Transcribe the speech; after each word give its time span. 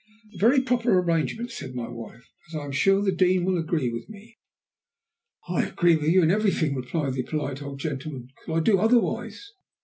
"A 0.33 0.37
very 0.39 0.63
proper 0.63 0.97
arrangement," 0.97 1.51
said 1.51 1.75
my 1.75 1.87
wife, 1.87 2.27
"as 2.47 2.55
I 2.55 2.65
am 2.65 2.71
sure 2.71 3.03
the 3.03 3.11
Dean 3.11 3.45
will 3.45 3.59
agree 3.59 3.91
with 3.93 4.09
me." 4.09 4.39
"I 5.47 5.63
agree 5.67 5.95
with 5.95 6.09
you 6.09 6.23
in 6.23 6.31
everything," 6.31 6.73
replied 6.73 7.13
the 7.13 7.21
polite 7.21 7.61
old 7.61 7.77
gentleman. 7.79 8.29
"Could 8.43 8.51
I 8.55 8.59
do 8.61 8.79
otherwise?" 8.79 9.51